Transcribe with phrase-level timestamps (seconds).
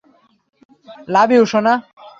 [1.07, 1.73] লাভ you, সোনা!